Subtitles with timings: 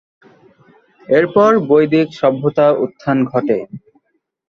[1.09, 3.57] এরপর বৈদিক সভ্যতা উত্থান ঘটে।